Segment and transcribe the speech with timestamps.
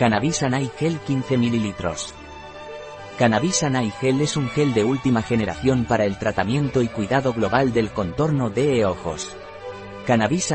[0.00, 0.42] Cannabis
[0.78, 1.74] Gel 15 ml.
[3.18, 8.48] Cannabis es un gel de última generación para el tratamiento y cuidado global del contorno
[8.48, 9.36] de ojos.
[10.06, 10.54] Cannabis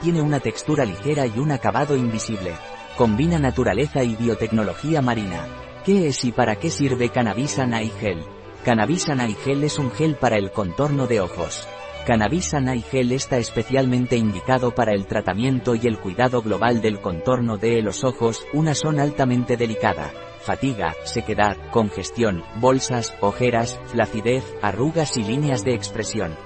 [0.00, 2.52] tiene una textura ligera y un acabado invisible.
[2.96, 5.48] Combina naturaleza y biotecnología marina.
[5.84, 7.56] ¿Qué es y para qué sirve Cannabis
[7.98, 8.22] Gel?
[8.64, 11.66] Cannabis es un gel para el contorno de ojos.
[12.06, 12.54] Cannabis
[12.88, 18.04] Gel está especialmente indicado para el tratamiento y el cuidado global del contorno de los
[18.04, 20.12] ojos, una zona altamente delicada.
[20.38, 26.36] Fatiga, sequedad, congestión, bolsas, ojeras, flacidez, arrugas y líneas de expresión.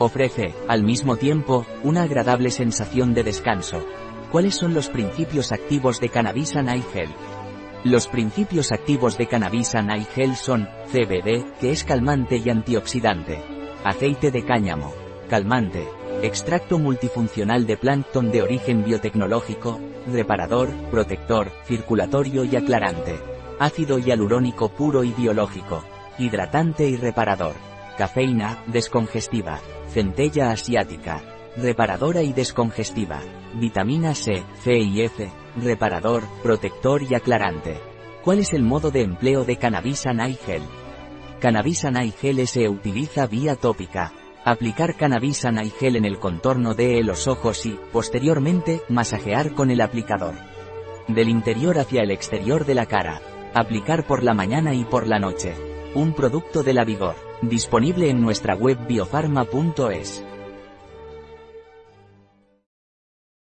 [0.00, 3.86] Ofrece, al mismo tiempo, una agradable sensación de descanso.
[4.32, 7.14] ¿Cuáles son los principios activos de Cannabis Gel?
[7.84, 9.76] Los principios activos de Cannabis
[10.12, 14.92] Gel son, CBD, que es calmante y antioxidante Aceite de cáñamo.
[15.28, 15.88] Calmante.
[16.22, 19.78] Extracto multifuncional de plancton de origen biotecnológico,
[20.12, 23.20] reparador, protector, circulatorio y aclarante.
[23.60, 25.84] Ácido hialurónico puro y biológico.
[26.18, 27.54] Hidratante y reparador.
[27.96, 29.60] Cafeína, descongestiva.
[29.92, 31.22] Centella asiática.
[31.56, 33.20] Reparadora y descongestiva.
[33.54, 35.30] Vitamina C, C y F.
[35.56, 37.78] Reparador, protector y aclarante.
[38.24, 40.62] ¿Cuál es el modo de empleo de Cannabis Gel?
[41.40, 41.86] Cannabis
[42.20, 44.12] Gel se utiliza vía tópica.
[44.44, 45.46] Aplicar Cannabis
[45.78, 50.34] Gel en el contorno de los ojos y, posteriormente, masajear con el aplicador.
[51.06, 53.20] Del interior hacia el exterior de la cara.
[53.54, 55.54] Aplicar por la mañana y por la noche.
[55.94, 57.14] Un producto de la Vigor.
[57.40, 60.24] Disponible en nuestra web biofarma.es.